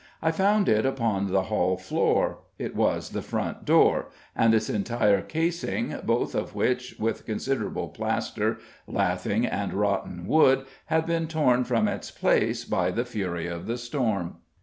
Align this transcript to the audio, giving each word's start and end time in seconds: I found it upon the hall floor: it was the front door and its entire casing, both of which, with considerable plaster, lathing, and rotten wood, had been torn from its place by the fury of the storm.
I 0.19 0.31
found 0.31 0.67
it 0.67 0.83
upon 0.83 1.27
the 1.31 1.43
hall 1.43 1.77
floor: 1.77 2.39
it 2.57 2.75
was 2.75 3.11
the 3.11 3.21
front 3.21 3.65
door 3.65 4.07
and 4.35 4.51
its 4.55 4.67
entire 4.67 5.21
casing, 5.21 5.93
both 6.03 6.33
of 6.33 6.55
which, 6.55 6.95
with 6.97 7.27
considerable 7.27 7.89
plaster, 7.89 8.57
lathing, 8.87 9.45
and 9.45 9.75
rotten 9.75 10.25
wood, 10.25 10.65
had 10.87 11.05
been 11.05 11.27
torn 11.27 11.65
from 11.65 11.87
its 11.87 12.09
place 12.09 12.65
by 12.65 12.89
the 12.89 13.05
fury 13.05 13.45
of 13.45 13.67
the 13.67 13.77
storm. 13.77 14.37